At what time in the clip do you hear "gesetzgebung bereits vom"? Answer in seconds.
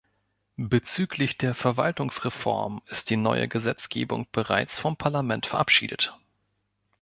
3.47-4.97